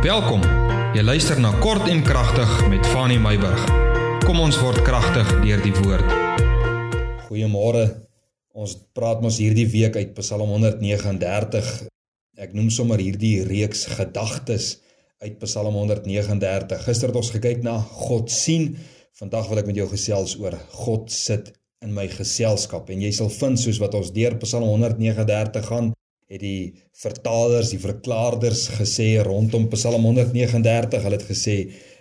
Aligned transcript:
Welkom. 0.00 0.40
Jy 0.96 1.02
luister 1.04 1.36
na 1.44 1.50
Kort 1.60 1.84
en 1.92 1.98
Kragtig 2.00 2.48
met 2.72 2.86
Fanny 2.88 3.18
Meyburg. 3.20 3.66
Kom 4.24 4.38
ons 4.40 4.56
word 4.56 4.80
kragtig 4.80 5.28
deur 5.42 5.60
die 5.60 5.74
woord. 5.76 6.14
Goeiemôre. 7.26 7.82
Ons 8.56 8.78
praat 8.96 9.20
mos 9.20 9.36
hierdie 9.42 9.66
week 9.68 9.98
uit 10.00 10.14
Psalm 10.16 10.54
139. 10.54 11.68
Ek 12.40 12.56
noem 12.56 12.72
sommer 12.72 12.96
hierdie 12.96 13.42
reeks 13.44 13.84
gedagtes 13.92 14.70
uit 15.20 15.36
Psalm 15.44 15.76
139. 15.76 16.80
Gister 16.88 17.12
het 17.12 17.20
ons 17.20 17.34
gekyk 17.36 17.60
na 17.60 17.76
God 18.00 18.32
sien. 18.32 18.78
Vandag 19.20 19.52
wil 19.52 19.60
ek 19.60 19.68
met 19.68 19.84
jou 19.84 19.90
gesels 19.92 20.38
oor 20.40 20.56
God 20.80 21.12
sit 21.12 21.52
in 21.84 21.92
my 21.92 22.08
geselskap 22.08 22.88
en 22.88 23.04
jy 23.04 23.12
sal 23.20 23.28
vind 23.36 23.60
soos 23.60 23.84
wat 23.84 24.00
ons 24.00 24.16
deur 24.16 24.40
Psalm 24.48 24.64
139 24.80 25.68
gaan 25.68 25.92
het 26.30 26.42
die 26.42 26.74
vertalers, 27.02 27.72
die 27.74 27.82
verklaarders 27.82 28.68
gesê 28.78 29.16
rondom 29.26 29.66
Psalm 29.72 30.06
139, 30.06 31.02
hulle 31.02 31.18
het 31.18 31.26
gesê 31.26 31.56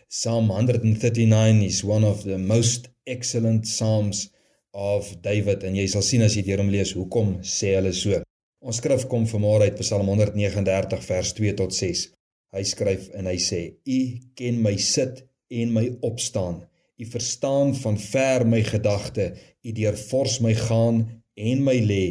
Psalm 0.09 0.51
139 0.53 1.63
is 1.65 1.83
one 1.83 2.05
of 2.05 2.23
the 2.23 2.37
most 2.37 2.89
excellent 3.09 3.65
psalms 3.65 4.27
of 4.71 5.09
David 5.25 5.65
en 5.65 5.77
jy 5.77 5.87
sal 5.89 6.05
sien 6.05 6.21
as 6.25 6.35
jy 6.37 6.43
dit 6.43 6.53
hierom 6.53 6.69
lees 6.73 6.93
hoekom 6.97 7.39
sê 7.45 7.73
hulle 7.77 7.93
so. 7.97 8.21
Ons 8.59 8.81
skrif 8.81 9.07
kom 9.09 9.25
vanmôre 9.29 9.69
uit 9.69 9.81
Psalm 9.81 10.09
139 10.11 11.03
vers 11.09 11.33
2 11.37 11.55
tot 11.57 11.73
6. 11.73 12.05
Hy 12.53 12.63
skryf 12.65 13.09
en 13.17 13.29
hy 13.29 13.37
sê: 13.41 13.61
U 13.85 13.99
ken 14.37 14.61
my 14.61 14.75
sit 14.81 15.23
en 15.49 15.73
my 15.73 15.85
opstaan. 16.05 16.61
U 16.99 17.05
verstaan 17.07 17.73
van 17.79 17.97
ver 18.01 18.45
my 18.45 18.61
gedagte. 18.67 19.31
U 19.63 19.73
deurfors 19.73 20.39
my 20.43 20.53
gaan 20.57 21.05
en 21.39 21.63
my 21.63 21.77
lê 21.85 22.03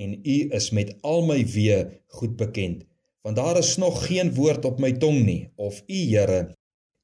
en 0.00 0.16
u 0.22 0.38
is 0.60 0.70
met 0.76 0.94
al 1.02 1.26
my 1.28 1.42
weë 1.56 1.82
goed 2.20 2.38
bekend 2.40 2.86
want 3.26 3.36
daar 3.36 3.58
is 3.60 3.76
nog 3.76 4.06
geen 4.06 4.34
woord 4.34 4.64
op 4.64 4.80
my 4.80 4.92
tong 5.02 5.20
nie 5.26 5.42
of 5.56 5.82
u 5.86 6.00
Here 6.14 6.40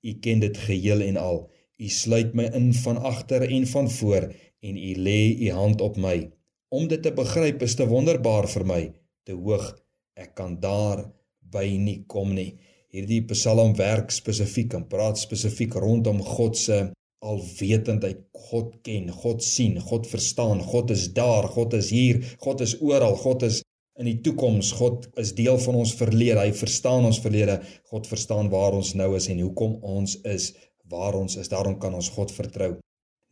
u 0.07 0.13
ken 0.23 0.39
dit 0.39 0.59
geheel 0.59 1.01
en 1.01 1.17
al. 1.17 1.39
U 1.77 1.89
sluit 1.89 2.35
my 2.39 2.47
in 2.55 2.71
van 2.75 3.01
agter 3.03 3.43
en 3.43 3.67
van 3.67 3.91
voor 3.91 4.29
en 4.61 4.77
u 4.77 4.93
lê 5.09 5.21
u 5.47 5.51
hand 5.51 5.81
op 5.81 5.97
my. 5.97 6.31
Om 6.69 6.89
dit 6.89 7.03
te 7.03 7.13
begryp 7.13 7.63
is 7.63 7.75
te 7.75 7.87
wonderbaar 7.87 8.49
vir 8.49 8.65
my. 8.67 8.83
Te 9.27 9.35
hoog 9.35 9.67
ek 10.15 10.35
kan 10.39 10.57
daar 10.61 11.05
by 11.53 11.67
nie 11.81 11.99
kom 12.07 12.35
nie. 12.35 12.53
Hierdie 12.95 13.23
psalm 13.33 13.75
werk 13.77 14.15
spesifiek 14.15 14.77
en 14.79 14.87
praat 14.89 15.19
spesifiek 15.19 15.75
rondom 15.75 16.23
God 16.23 16.57
se 16.57 16.79
alwetendheid 17.27 18.23
God 18.51 18.75
ken, 18.87 19.11
God 19.23 19.43
sien, 19.45 19.81
God 19.83 20.07
verstaan, 20.11 20.63
God 20.63 20.93
is 20.95 21.09
daar, 21.17 21.49
God 21.53 21.75
is 21.79 21.91
hier, 21.95 22.23
God 22.45 22.63
is 22.65 22.77
oral, 22.81 23.17
God 23.21 23.43
is 23.49 23.63
in 23.97 24.11
die 24.11 24.19
toekoms, 24.25 24.75
God 24.77 25.07
is 25.21 25.33
deel 25.37 25.59
van 25.63 25.81
ons 25.81 25.95
verlede, 25.97 26.41
hy 26.43 26.53
verstaan 26.57 27.09
ons 27.09 27.21
verlede, 27.25 27.59
God 27.91 28.09
verstaan 28.11 28.51
waar 28.53 28.77
ons 28.77 28.93
nou 28.99 29.15
is 29.17 29.31
en 29.33 29.41
hoekom 29.41 29.79
ons 29.83 30.19
is 30.29 30.53
waar 30.91 31.17
ons 31.19 31.39
is. 31.41 31.49
Daarom 31.51 31.79
kan 31.83 31.97
ons 31.97 32.11
God 32.15 32.31
vertrou. 32.35 32.77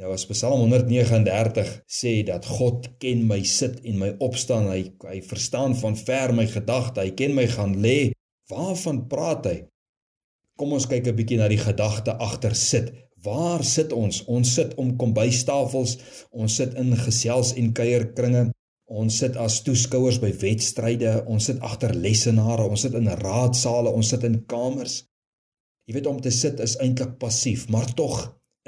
Nou 0.02 0.10
as 0.10 0.24
Psalm 0.26 0.64
139 0.64 1.68
sê 1.86 2.16
dat 2.26 2.46
God 2.56 2.88
ken 3.02 3.22
my 3.28 3.38
sit 3.46 3.76
en 3.86 4.00
my 4.00 4.10
opstaan, 4.24 4.66
hy 4.72 4.88
hy 5.04 5.20
verstaan 5.22 5.76
van 5.78 5.94
ver 6.00 6.34
my 6.34 6.48
gedagte, 6.50 7.04
hy 7.04 7.12
ken 7.14 7.36
my 7.36 7.46
gaan 7.52 7.76
lê. 7.84 8.10
Waarvan 8.50 9.04
praat 9.10 9.46
hy? 9.46 9.56
Kom 10.58 10.74
ons 10.74 10.88
kyk 10.90 11.06
'n 11.06 11.16
bietjie 11.18 11.38
na 11.38 11.48
die 11.48 11.62
gedagte 11.62 12.16
agter 12.18 12.54
sit. 12.58 12.90
Waar 13.24 13.64
sit 13.64 13.92
ons? 13.92 14.20
Ons 14.28 14.52
sit 14.58 14.74
om 14.80 14.96
kombuistafels, 15.00 15.96
ons 16.30 16.56
sit 16.60 16.74
in 16.80 16.92
gesels 16.98 17.54
en 17.56 17.72
kuierkringe. 17.76 18.50
Ons 18.84 19.16
sit 19.22 19.36
as 19.40 19.62
toeskouers 19.64 20.18
by 20.20 20.28
wedstryde, 20.42 21.14
ons 21.32 21.48
sit 21.48 21.62
agter 21.64 21.94
lessenare, 21.96 22.66
ons 22.68 22.84
sit 22.84 22.92
in 22.98 23.08
raadsale, 23.22 23.88
ons 23.88 24.10
sit 24.12 24.26
in 24.28 24.42
kamers. 24.50 24.98
Jy 25.88 25.96
weet 25.96 26.08
om 26.10 26.20
te 26.20 26.32
sit 26.32 26.60
is 26.60 26.76
eintlik 26.84 27.16
passief, 27.20 27.64
maar 27.72 27.88
tog 27.96 28.18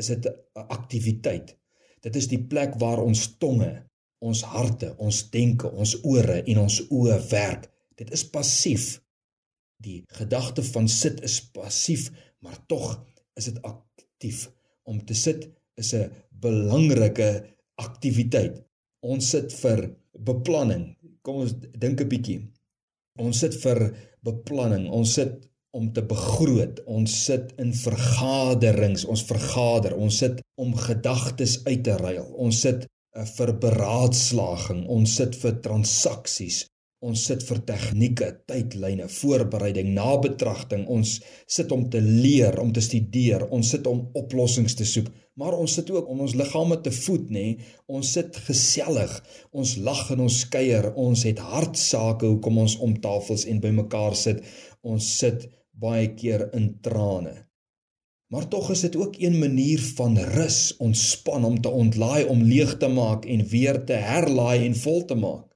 is 0.00 0.08
dit 0.12 0.26
'n 0.26 0.66
aktiwiteit. 0.72 1.56
Dit 2.00 2.16
is 2.16 2.28
die 2.28 2.40
plek 2.40 2.74
waar 2.80 3.02
ons 3.02 3.36
tonge, 3.38 3.84
ons 4.20 4.42
harte, 4.42 4.94
ons 4.98 5.30
denke, 5.30 5.70
ons 5.70 5.96
ore 6.02 6.42
en 6.44 6.58
ons 6.58 6.80
oë 6.90 7.18
werk. 7.30 7.70
Dit 7.96 8.12
is 8.12 8.24
passief. 8.24 9.02
Die 9.82 10.02
gedagte 10.08 10.62
van 10.62 10.88
sit 10.88 11.20
is 11.20 11.40
passief, 11.40 12.10
maar 12.40 12.66
tog 12.66 13.04
is 13.36 13.44
dit 13.44 13.62
aktief. 13.62 14.55
Om 14.86 15.02
te 15.06 15.14
sit 15.14 15.48
is 15.76 15.94
'n 15.94 16.10
belangrike 16.30 17.30
aktiwiteit. 17.82 18.62
Ons 19.02 19.30
sit 19.30 19.52
vir 19.62 19.90
beplanning. 20.18 20.96
Kom 21.22 21.42
ons 21.44 21.54
dink 21.78 22.00
'n 22.00 22.08
bietjie. 22.08 22.40
Ons 23.18 23.38
sit 23.38 23.54
vir 23.54 23.94
beplanning. 24.22 24.88
Ons 24.90 25.14
sit 25.14 25.48
om 25.76 25.92
te 25.92 26.02
begroot. 26.02 26.80
Ons 26.86 27.24
sit 27.24 27.52
in 27.62 27.72
vergaderings. 27.74 29.04
Ons 29.04 29.24
vergader. 29.28 29.96
Ons 29.96 30.18
sit 30.18 30.40
om 30.56 30.74
gedagtes 30.74 31.64
uit 31.66 31.82
te 31.84 31.96
ruil. 31.96 32.24
Ons 32.46 32.60
sit 32.60 32.86
uh, 32.86 33.24
vir 33.36 33.52
beraadslaging. 33.66 34.86
Ons 34.88 35.16
sit 35.20 35.36
vir 35.42 35.60
transaksies. 35.66 36.64
Ons 37.04 37.26
sit 37.28 37.42
vir 37.44 37.58
tegnieke, 37.68 38.26
tydlyne, 38.48 39.04
voorbereiding, 39.12 39.90
nabetragting. 39.92 40.86
Ons 40.88 41.18
sit 41.44 41.72
om 41.72 41.82
te 41.92 42.00
leer, 42.00 42.56
om 42.62 42.70
te 42.72 42.80
studeer. 42.80 43.44
Ons 43.52 43.74
sit 43.74 43.86
om 43.86 44.06
oplossings 44.16 44.74
te 44.78 44.86
soek, 44.88 45.10
maar 45.36 45.52
ons 45.58 45.74
sit 45.76 45.90
ook 45.92 46.08
om 46.08 46.22
ons 46.24 46.34
liggame 46.40 46.78
te 46.80 46.90
voed, 46.96 47.28
nê? 47.30 47.58
Ons 47.86 48.14
sit 48.16 48.38
gesellig. 48.46 49.12
Ons 49.52 49.76
lag 49.84 50.06
en 50.14 50.24
ons 50.24 50.38
kuier. 50.48 50.88
Ons 50.96 51.26
het 51.28 51.42
hartsake 51.52 52.30
hoekom 52.30 52.62
ons 52.64 52.78
om 52.80 52.94
tafels 53.04 53.44
en 53.44 53.60
bymekaar 53.60 54.16
sit. 54.16 54.40
Ons 54.80 55.10
sit 55.18 55.44
baie 55.76 56.14
keer 56.16 56.48
in 56.56 56.78
trane. 56.80 57.42
Maar 58.32 58.48
tog 58.48 58.72
is 58.72 58.80
dit 58.88 58.96
ook 58.96 59.20
'n 59.20 59.38
manier 59.38 59.80
van 59.96 60.16
rus, 60.18 60.76
ontspan 60.76 61.44
om 61.44 61.60
te 61.60 61.68
ontlaai, 61.68 62.24
om 62.24 62.42
leeg 62.42 62.76
te 62.78 62.88
maak 62.88 63.24
en 63.24 63.46
weer 63.46 63.84
te 63.84 63.92
herlaai 63.92 64.66
en 64.66 64.74
vol 64.74 65.04
te 65.04 65.14
maak. 65.14 65.55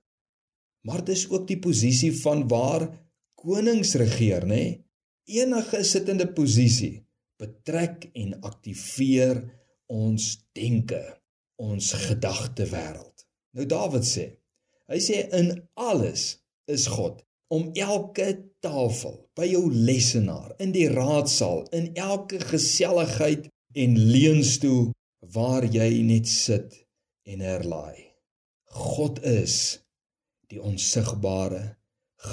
Maar 0.87 1.05
dis 1.05 1.27
ook 1.31 1.47
die 1.49 1.59
posisie 1.61 2.13
van 2.23 2.47
waar 2.49 2.87
konings 3.41 3.95
regeer, 4.01 4.47
nê? 4.49 4.65
Enige 5.31 5.83
sittende 5.87 6.27
posisie 6.33 7.01
betrek 7.41 8.09
en 8.19 8.37
aktiveer 8.45 9.43
ons 9.91 10.27
denke, 10.57 11.01
ons 11.61 11.93
gedagte 12.07 12.67
wêreld. 12.71 13.27
Nou 13.57 13.67
Dawid 13.69 14.07
sê, 14.07 14.27
hy 14.91 15.01
sê 15.03 15.25
in 15.37 15.53
alles 15.81 16.35
is 16.71 16.87
God 16.91 17.23
om 17.51 17.71
elke 17.75 18.29
tafel, 18.63 19.17
by 19.35 19.49
jou 19.51 19.65
lessenaar, 19.73 20.53
in 20.63 20.71
die 20.75 20.87
raadsaal, 20.93 21.65
in 21.75 21.91
elke 21.99 22.39
geselligheid 22.53 23.49
en 23.75 23.97
leunstoel 23.99 24.93
waar 25.35 25.67
jy 25.67 25.89
net 26.07 26.31
sit 26.31 26.77
en 27.27 27.43
herlaai. 27.43 28.07
God 28.71 29.19
is 29.27 29.81
die 30.51 30.61
onsigbare 30.63 31.77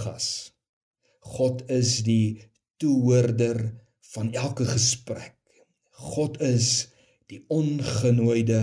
gas. 0.02 0.52
God 1.38 1.64
is 1.72 2.02
die 2.08 2.44
toehoorder 2.82 3.62
van 4.14 4.34
elke 4.34 4.66
gesprek. 4.66 5.36
God 5.98 6.40
is 6.42 6.88
die 7.32 7.44
ongenooide 7.54 8.62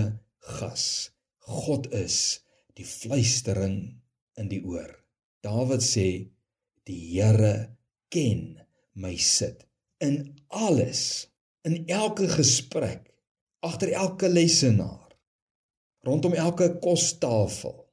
gas. 0.58 1.10
God 1.44 1.90
is 1.92 2.40
die 2.78 2.86
fluistering 2.88 3.78
in 4.40 4.50
die 4.50 4.62
oor. 4.64 4.90
Dawid 5.44 5.84
sê 5.84 6.08
die 6.88 7.00
Here 7.14 7.76
ken 8.12 8.58
my 8.94 9.16
sit 9.16 9.64
in 10.04 10.34
alles 10.48 11.26
in 11.64 11.84
elke 11.88 12.28
gesprek 12.28 13.08
agter 13.64 13.92
elke 13.96 14.28
lesenaar 14.28 15.14
rondom 16.04 16.36
elke 16.36 16.68
kostafel 16.84 17.83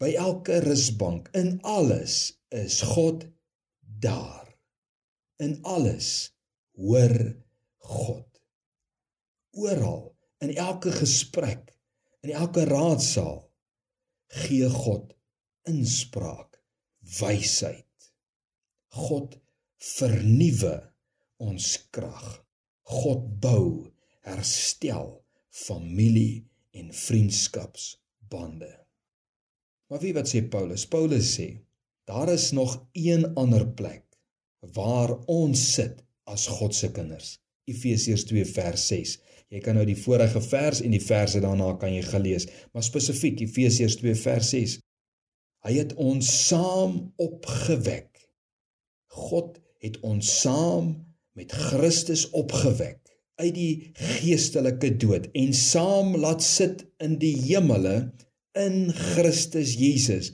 by 0.00 0.14
elke 0.16 0.62
rusbank 0.64 1.28
in 1.36 1.58
alles 1.60 2.32
is 2.48 2.80
God 2.80 3.26
daar. 4.00 4.48
In 5.36 5.58
alles 5.62 6.32
hoor 6.72 7.36
God. 7.84 8.40
Oral 9.50 10.16
in 10.40 10.54
elke 10.56 10.92
gesprek 10.92 11.74
in 12.24 12.32
elke 12.32 12.64
raadsaal 12.64 13.44
gee 14.40 14.68
God 14.72 15.12
inspraak 15.68 16.62
wysheid. 17.20 18.10
God 18.96 19.36
vernuwe 19.76 20.76
ons 21.36 21.74
krag. 21.92 22.40
God 22.88 23.28
bou 23.40 23.92
herstel 24.24 25.18
familie 25.52 26.46
en 26.72 26.92
vriendskapsbande 26.94 28.79
Maar 29.90 30.02
wie 30.04 30.14
wat 30.14 30.30
sê 30.30 30.44
Paulus? 30.46 30.86
Paulus 30.86 31.34
sê 31.34 31.48
daar 32.10 32.30
is 32.32 32.50
nog 32.50 32.76
een 32.92 33.26
ander 33.38 33.66
plek 33.78 34.04
waar 34.74 35.12
ons 35.30 35.60
sit 35.74 36.02
as 36.30 36.46
God 36.46 36.74
se 36.74 36.90
kinders. 36.94 37.38
Efesiërs 37.70 38.24
2 38.30 38.46
vers 38.50 38.86
6. 38.90 39.16
Jy 39.50 39.60
kan 39.64 39.74
nou 39.78 39.84
die 39.86 39.98
vorige 39.98 40.42
vers 40.42 40.82
en 40.84 40.94
die 40.94 41.02
verse 41.02 41.42
daarna 41.42 41.72
kan 41.78 41.94
jy 41.94 42.02
gelees, 42.06 42.46
maar 42.70 42.86
spesifiek 42.86 43.42
Efesiërs 43.42 43.98
2 44.02 44.14
vers 44.22 44.52
6. 44.54 44.76
Hy 45.66 45.74
het 45.76 45.94
ons 45.98 46.30
saam 46.46 46.96
opgewek. 47.20 48.08
God 49.10 49.58
het 49.82 49.98
ons 50.06 50.30
saam 50.42 50.94
met 51.38 51.52
Christus 51.52 52.28
opgewek 52.36 53.00
uit 53.40 53.54
die 53.56 53.74
geestelike 53.96 54.92
dood 55.02 55.30
en 55.34 55.54
saam 55.56 56.14
laat 56.20 56.44
sit 56.44 56.84
in 57.02 57.18
die 57.22 57.34
hemele 57.48 58.10
in 58.58 58.92
Christus 58.92 59.74
Jesus. 59.78 60.32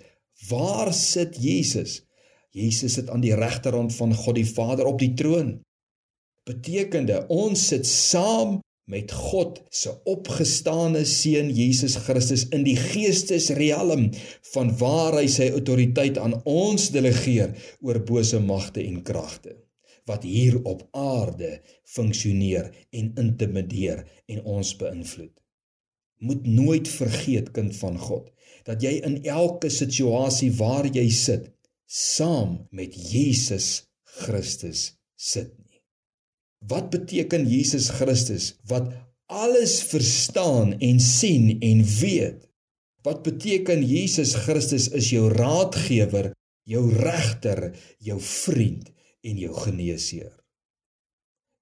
Waar 0.49 0.93
sit 0.95 1.37
Jesus? 1.41 2.03
Jesus 2.51 2.97
sit 2.97 3.11
aan 3.13 3.25
die 3.25 3.35
regterhand 3.37 3.95
van 3.97 4.15
God 4.15 4.39
die 4.39 4.49
Vader 4.49 4.89
op 4.89 5.01
die 5.01 5.13
troon. 5.15 5.59
Betekende 6.47 7.25
ons 7.33 7.67
sit 7.73 7.87
saam 7.87 8.61
met 8.87 9.11
God 9.13 9.59
se 9.75 9.91
opgestane 10.07 11.03
seun 11.11 11.51
Jesus 11.51 11.97
Christus 12.07 12.47
in 12.55 12.63
die 12.65 12.77
geestesrealm 12.79 14.09
van 14.53 14.71
waar 14.79 15.19
hy 15.19 15.27
sy 15.31 15.51
autoriteit 15.51 16.21
aan 16.23 16.39
ons 16.47 16.93
delegeer 16.95 17.57
oor 17.83 17.99
bose 18.07 18.39
magte 18.41 18.85
en 18.87 19.03
kragte 19.07 19.57
wat 20.07 20.23
hier 20.23 20.61
op 20.71 20.85
aarde 20.95 21.57
funksioneer 21.91 22.71
en 22.95 23.11
intimideer 23.19 24.05
en 24.31 24.45
ons 24.47 24.71
beïnvloed. 24.79 25.35
Moet 26.19 26.47
nooit 26.47 26.89
vergeet 26.89 27.53
kind 27.57 27.77
van 27.77 27.99
God 27.99 28.33
dat 28.67 28.83
jy 28.83 28.97
in 29.07 29.21
elke 29.31 29.71
situasie 29.71 30.51
waar 30.59 30.89
jy 30.91 31.07
sit 31.15 31.53
saam 31.87 32.67
met 32.75 32.95
Jesus 32.95 33.87
Christus 34.25 34.97
sit 35.15 35.53
nie. 35.55 35.83
Wat 36.67 36.91
beteken 36.91 37.47
Jesus 37.47 37.93
Christus 37.95 38.55
wat 38.67 38.91
alles 39.31 39.79
verstaan 39.87 40.75
en 40.83 40.99
sien 41.03 41.61
en 41.63 41.85
weet? 42.01 42.43
Wat 43.07 43.23
beteken 43.23 43.85
Jesus 43.87 44.35
Christus 44.47 44.89
is 44.91 45.12
jou 45.15 45.29
raadgewer, 45.31 46.33
jou 46.67 46.83
regter, 46.91 47.71
jou 48.03 48.19
vriend 48.21 48.91
en 49.23 49.39
jou 49.39 49.53
geneesheer. 49.55 50.33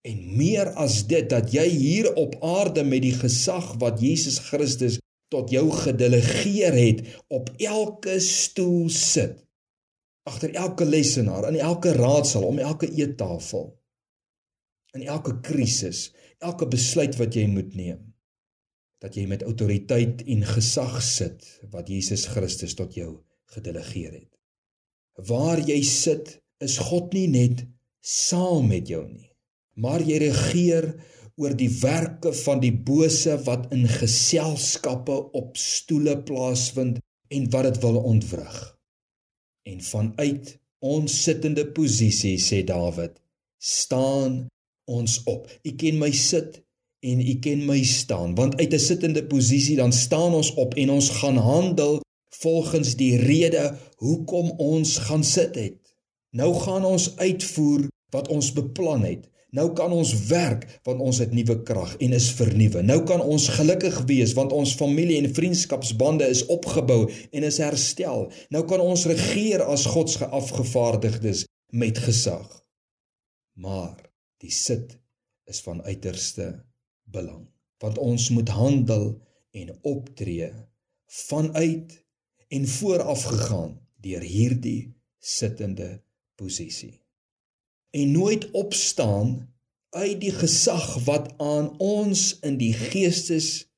En 0.04 0.36
meer 0.36 0.68
as 0.80 1.00
dit 1.08 1.28
dat 1.30 1.52
jy 1.54 1.64
hier 1.70 2.10
op 2.20 2.36
aarde 2.44 2.84
met 2.84 3.02
die 3.06 3.14
gesag 3.16 3.72
wat 3.80 4.02
Jesus 4.04 4.38
Christus 4.50 4.98
tot 5.32 5.50
jou 5.50 5.64
gedelegeer 5.72 6.76
het 6.76 7.00
op 7.32 7.50
elke 7.56 8.18
stoel 8.20 8.90
sit. 8.92 9.40
Agter 10.28 10.54
elke 10.56 10.86
lesenaar, 10.88 11.48
in 11.50 11.58
elke 11.60 11.92
raadsaal, 11.92 12.46
om 12.48 12.58
elke 12.58 12.88
eettafel. 12.88 13.74
In 14.96 15.02
elke 15.02 15.40
krisis, 15.44 16.12
elke 16.38 16.68
besluit 16.70 17.16
wat 17.20 17.34
jy 17.36 17.48
moet 17.50 17.74
neem. 17.76 18.00
Dat 19.04 19.16
jy 19.18 19.26
met 19.28 19.44
autoriteit 19.44 20.22
en 20.24 20.46
gesag 20.48 21.00
sit 21.04 21.44
wat 21.72 21.90
Jesus 21.92 22.28
Christus 22.32 22.76
tot 22.78 22.94
jou 22.96 23.18
gedelegeer 23.56 24.14
het. 24.14 24.30
Waar 25.28 25.60
jy 25.60 25.82
sit, 25.84 26.38
is 26.62 26.78
God 26.80 27.12
nie 27.12 27.28
net 27.28 27.66
saam 28.00 28.70
met 28.70 28.88
jou 28.88 29.02
nie, 29.10 29.33
maar 29.74 30.02
jy 30.02 30.18
regeer 30.22 30.92
oor 31.40 31.54
die 31.58 31.70
werke 31.80 32.32
van 32.44 32.60
die 32.62 32.72
bose 32.72 33.36
wat 33.46 33.66
in 33.74 33.88
geselskappe 33.90 35.16
op 35.34 35.56
stoele 35.58 36.16
plaasvind 36.22 37.00
en 37.34 37.48
wat 37.50 37.66
dit 37.68 37.80
wil 37.82 37.98
ontwrig. 38.06 38.58
En 39.66 39.80
vanuit 39.82 40.54
ons 40.84 41.22
sittende 41.22 41.64
posisie 41.72 42.36
sê 42.38 42.62
Dawid, 42.66 43.16
staan 43.58 44.44
ons 44.84 45.22
op. 45.30 45.48
U 45.64 45.72
ken 45.80 45.98
my 45.98 46.12
sit 46.12 46.60
en 47.04 47.20
u 47.20 47.34
ken 47.44 47.64
my 47.66 47.80
staan, 47.84 48.34
want 48.38 48.56
uit 48.60 48.72
'n 48.72 48.78
sittende 48.78 49.24
posisie 49.26 49.76
dan 49.76 49.92
staan 49.92 50.34
ons 50.34 50.54
op 50.54 50.74
en 50.74 50.90
ons 50.90 51.08
gaan 51.10 51.36
handel 51.36 52.00
volgens 52.30 52.96
die 52.96 53.16
rede 53.16 53.76
hoekom 53.96 54.50
ons 54.50 54.98
gaan 54.98 55.24
sit 55.24 55.54
het. 55.54 55.94
Nou 56.30 56.54
gaan 56.54 56.84
ons 56.84 57.16
uitvoer 57.16 57.88
wat 58.10 58.28
ons 58.28 58.52
beplan 58.52 59.04
het. 59.04 59.30
Nou 59.54 59.68
kan 59.76 59.92
ons 59.94 60.10
werk 60.26 60.64
want 60.86 61.02
ons 61.04 61.20
het 61.22 61.34
nuwe 61.34 61.60
krag 61.66 61.94
en 62.02 62.16
is 62.16 62.26
vernuwe. 62.34 62.82
Nou 62.82 63.00
kan 63.06 63.22
ons 63.22 63.46
gelukkig 63.54 64.00
wees 64.08 64.34
want 64.34 64.52
ons 64.52 64.74
familie 64.74 65.20
en 65.22 65.30
vriendskapsbande 65.34 66.26
is 66.26 66.42
opgebou 66.50 67.04
en 67.06 67.46
is 67.46 67.60
herstel. 67.62 68.26
Nou 68.50 68.64
kan 68.66 68.82
ons 68.82 69.06
regeer 69.06 69.62
as 69.62 69.86
God 69.94 70.10
se 70.10 70.24
geafgevaardigdes 70.24 71.44
met 71.70 71.98
gesag. 72.02 72.48
Maar 73.54 73.94
die 74.42 74.50
sit 74.50 74.98
is 75.46 75.62
van 75.62 75.82
uiterste 75.86 76.50
belang 77.04 77.46
want 77.82 77.98
ons 78.00 78.30
moet 78.32 78.48
handel 78.48 79.10
en 79.52 79.70
optree 79.84 80.48
vanuit 81.28 81.94
en 82.48 82.66
vooraf 82.68 83.22
gegaan 83.28 83.76
deur 84.00 84.24
hierdie 84.24 84.94
sittende 85.20 86.00
posisie. 86.40 87.03
En 87.94 88.10
nooit 88.10 88.48
opstaan 88.50 89.30
uit 89.94 90.18
die 90.20 90.32
gesag 90.34 90.88
wat 91.06 91.30
aan 91.38 91.70
ons 91.78 92.24
in 92.42 92.58
die 92.58 92.72
geestes 92.74 93.68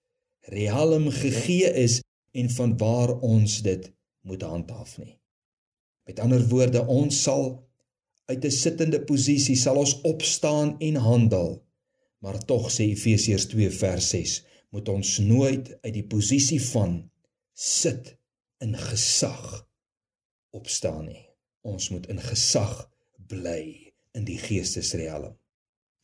realm 0.48 1.10
gegee 1.12 1.68
is 1.84 2.00
en 2.32 2.48
van 2.56 2.76
waar 2.80 3.12
ons 3.20 3.60
dit 3.66 3.90
moet 4.24 4.42
handhaaf 4.42 4.96
nie. 5.02 5.18
Met 6.08 6.20
ander 6.24 6.42
woorde, 6.48 6.86
ons 6.86 7.22
sal 7.22 7.44
uit 8.30 8.44
'n 8.44 8.50
sittende 8.50 9.00
posisie 9.04 9.56
sal 9.56 9.76
ons 9.76 10.00
opstaan 10.00 10.76
en 10.78 10.96
handel. 10.96 11.62
Maar 12.18 12.38
tog 12.44 12.70
sê 12.72 12.88
Efesiërs 12.88 13.46
2 13.52 13.70
vers 13.70 14.08
6, 14.08 14.44
moet 14.70 14.88
ons 14.88 15.18
nooit 15.18 15.76
uit 15.80 15.94
die 15.94 16.06
posisie 16.06 16.62
van 16.62 17.10
sit 17.52 18.16
in 18.58 18.76
gesag 18.76 19.66
opstaan 20.50 21.04
nie 21.04 21.26
ons 21.66 21.88
moet 21.90 22.06
in 22.12 22.20
gesag 22.22 22.90
bly 23.28 23.85
in 24.16 24.24
die 24.28 24.38
geestesrealm. 24.40 25.36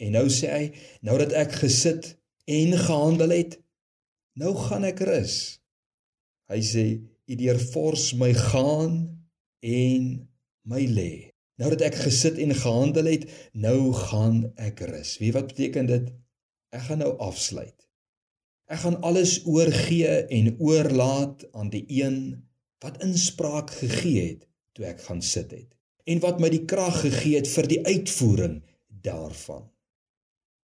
En 0.03 0.17
nou 0.17 0.27
sê 0.33 0.51
hy, 0.51 0.65
nou 1.07 1.17
dat 1.21 1.35
ek 1.39 1.57
gesit 1.63 2.15
en 2.51 2.77
gehandel 2.79 3.35
het, 3.35 3.59
nou 4.39 4.53
gaan 4.59 4.87
ek 4.89 5.03
rus. 5.07 5.37
Hy 6.53 6.61
sê, 6.67 6.87
u 7.31 7.39
deur 7.39 7.61
fors 7.61 8.11
my 8.19 8.33
gaan 8.37 8.97
en 9.63 10.09
my 10.69 10.83
lê. 10.91 11.13
Nou 11.61 11.71
dat 11.75 11.85
ek 11.87 12.01
gesit 12.03 12.41
en 12.43 12.55
gehandel 12.57 13.09
het, 13.13 13.29
nou 13.55 13.93
gaan 13.95 14.43
ek 14.61 14.83
rus. 14.91 15.15
Wie 15.23 15.31
wat 15.37 15.53
beteken 15.53 15.89
dit? 15.91 16.11
Ek 16.75 16.89
gaan 16.89 17.03
nou 17.05 17.13
afsluit. 17.23 17.77
Ek 18.73 18.83
gaan 18.83 18.99
alles 19.05 19.39
oorgee 19.47 20.23
en 20.33 20.55
oorlaat 20.59 21.45
aan 21.53 21.71
die 21.73 21.85
een 21.93 22.19
wat 22.83 23.03
inspraak 23.05 23.71
gegee 23.83 24.25
het 24.33 24.49
toe 24.75 24.89
ek 24.89 25.05
gaan 25.05 25.21
sit 25.23 25.53
het 25.53 25.69
en 26.05 26.23
wat 26.23 26.41
my 26.43 26.51
die 26.53 26.65
krag 26.69 27.03
gegee 27.05 27.39
het 27.39 27.51
vir 27.51 27.69
die 27.71 27.81
uitvoering 27.87 28.59
daarvan. 29.05 29.69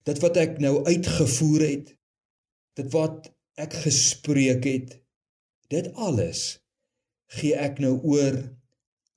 Dit 0.09 0.23
wat 0.25 0.39
ek 0.41 0.59
nou 0.63 0.81
uitgevoer 0.87 1.65
het, 1.67 1.93
dit 2.79 2.91
wat 2.95 3.31
ek 3.59 3.75
gespreek 3.85 4.67
het, 4.67 4.97
dit 5.73 5.91
alles 5.95 6.61
gee 7.39 7.57
ek 7.59 7.81
nou 7.83 7.99
oor 8.09 8.39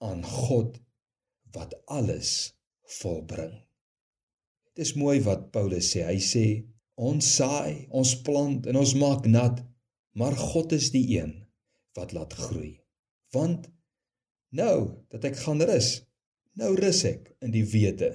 aan 0.04 0.24
God 0.28 0.82
wat 1.56 1.78
alles 1.88 2.54
volbring. 3.00 3.54
Dit 4.72 4.88
is 4.88 4.96
mooi 5.00 5.20
wat 5.24 5.52
Paulus 5.56 5.94
sê. 5.94 6.04
Hy 6.08 6.20
sê 6.24 6.46
ons 7.02 7.24
saai, 7.38 7.88
ons 7.90 8.14
plant 8.26 8.68
en 8.68 8.80
ons 8.82 8.96
maak 9.00 9.28
nat, 9.30 9.62
maar 10.18 10.36
God 10.36 10.74
is 10.76 10.90
die 10.96 11.06
een 11.16 11.38
wat 11.96 12.12
laat 12.16 12.36
groei. 12.36 12.82
Want 13.32 13.70
Nou 14.52 15.06
dat 15.12 15.24
ek 15.30 15.38
gaan 15.46 15.64
rus, 15.64 16.02
nou 16.60 16.74
rus 16.78 17.04
ek 17.08 17.32
in 17.44 17.54
die 17.54 17.66
wete 17.68 18.12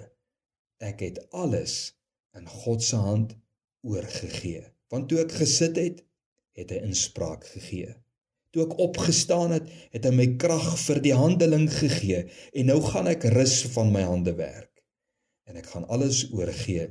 ek 0.82 1.00
het 1.00 1.20
alles 1.32 1.96
in 2.36 2.48
God 2.48 2.82
se 2.84 2.98
hand 3.00 3.36
oorgegee. 3.86 4.64
Want 4.92 5.08
toe 5.08 5.22
ek 5.22 5.32
gesit 5.38 5.78
het, 5.80 6.02
het 6.56 6.72
hy 6.72 6.82
inspraak 6.84 7.46
gegee. 7.48 7.94
Toe 8.52 8.66
ek 8.66 8.76
opgestaan 8.80 9.54
het, 9.56 9.68
het 9.92 10.06
hy 10.08 10.12
my 10.16 10.26
krag 10.40 10.68
vir 10.84 11.00
die 11.04 11.14
handeling 11.16 11.66
gegee 11.72 12.24
en 12.52 12.70
nou 12.70 12.78
gaan 12.84 13.08
ek 13.10 13.28
rus 13.34 13.58
van 13.74 13.92
my 13.94 14.04
hande 14.06 14.36
werk. 14.38 14.72
En 15.48 15.58
ek 15.60 15.68
gaan 15.72 15.88
alles 15.92 16.24
oorgee 16.34 16.88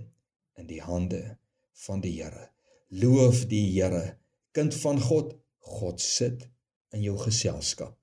in 0.60 0.70
die 0.70 0.82
hande 0.82 1.38
van 1.86 2.02
die 2.02 2.16
Here. 2.20 2.50
Loof 2.90 3.46
die 3.52 3.66
Here, 3.74 4.16
kind 4.56 4.76
van 4.82 5.02
God, 5.02 5.34
God 5.66 6.02
sit 6.02 6.48
in 6.96 7.04
jou 7.04 7.18
geselskap 7.20 7.98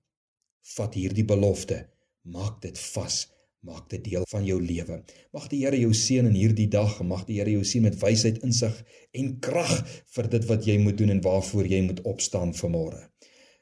vat 0.77 0.95
hierdie 0.95 1.25
belofte, 1.27 1.81
maak 2.23 2.61
dit 2.63 2.79
vas, 2.79 3.17
maak 3.63 3.89
dit 3.91 4.03
deel 4.05 4.25
van 4.31 4.45
jou 4.47 4.59
lewe. 4.63 4.99
Mag 5.35 5.49
die 5.51 5.63
Here 5.65 5.79
jou 5.79 5.93
seën 5.95 6.27
in 6.27 6.37
hierdie 6.37 6.69
dag, 6.71 6.99
mag 7.07 7.25
die 7.29 7.39
Here 7.41 7.55
jou 7.55 7.65
seën 7.67 7.85
met 7.87 7.99
wysheid, 8.01 8.43
insig 8.47 8.75
en 9.19 9.37
krag 9.43 9.75
vir 10.17 10.31
dit 10.35 10.47
wat 10.51 10.67
jy 10.67 10.79
moet 10.83 10.99
doen 10.99 11.15
en 11.15 11.23
waarvoor 11.25 11.69
jy 11.71 11.83
moet 11.87 12.03
opstaan 12.09 12.55
vanmôre. 12.59 13.01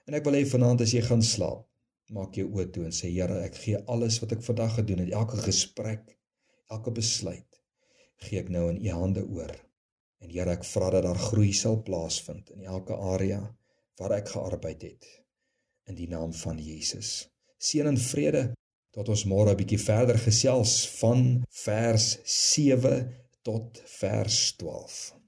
En 0.09 0.17
ek 0.17 0.25
wil 0.27 0.41
hê 0.41 0.45
vanaand 0.49 0.85
as 0.85 0.95
jy 0.97 1.03
gaan 1.07 1.25
slaap, 1.25 1.67
maak 2.11 2.37
jou 2.37 2.49
oë 2.51 2.71
toe 2.75 2.87
en 2.89 2.95
sê 2.97 3.13
Here, 3.13 3.43
ek 3.45 3.61
gee 3.63 3.81
alles 3.87 4.19
wat 4.23 4.35
ek 4.37 4.45
vandag 4.45 4.77
gedoen 4.81 5.05
het, 5.05 5.13
elke 5.15 5.41
gesprek, 5.45 6.17
elke 6.73 6.93
besluit, 6.97 7.61
gee 8.25 8.41
ek 8.43 8.51
nou 8.53 8.69
in 8.73 8.81
u 8.83 8.95
hande 8.97 9.25
oor. 9.25 9.53
En 10.21 10.33
Here, 10.33 10.57
ek 10.57 10.67
vra 10.69 10.91
dat 10.97 11.07
daar 11.07 11.21
groei 11.31 11.53
sal 11.57 11.81
plaasvind 11.87 12.51
in 12.57 12.67
elke 12.69 12.97
area 12.97 13.41
waar 14.01 14.17
ek 14.17 14.33
gearbeid 14.33 14.83
het 14.89 15.07
in 15.91 15.97
die 15.99 16.09
naam 16.09 16.33
van 16.37 16.59
Jesus. 16.61 17.29
Seën 17.61 17.87
en 17.87 17.99
vrede 18.01 18.43
tot 18.97 19.09
ons 19.13 19.25
môre 19.31 19.53
'n 19.53 19.61
bietjie 19.61 19.79
verder 19.79 20.19
gesels 20.19 20.75
van 21.01 21.45
vers 21.65 22.07
7 22.25 22.97
tot 23.43 23.83
vers 24.01 24.57
12. 24.57 25.20